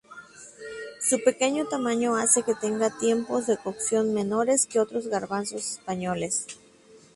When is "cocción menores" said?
3.59-4.65